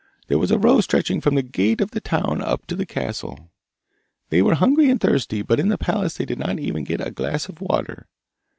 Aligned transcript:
There 0.29 0.39
was 0.39 0.49
a 0.49 0.57
row 0.57 0.81
stretching 0.81 1.21
from 1.21 1.35
the 1.35 1.43
gate 1.43 1.79
of 1.79 1.91
the 1.91 2.01
town 2.01 2.41
up 2.41 2.65
to 2.65 2.75
the 2.75 2.87
castle. 2.87 3.51
'They 4.29 4.41
were 4.41 4.55
hungry 4.55 4.89
and 4.89 4.99
thirsty, 4.99 5.43
but 5.43 5.59
in 5.59 5.69
the 5.69 5.77
palace 5.77 6.17
they 6.17 6.25
did 6.25 6.39
not 6.39 6.59
even 6.59 6.83
get 6.85 7.05
a 7.05 7.11
glass 7.11 7.47
of 7.47 7.61
water. 7.61 8.07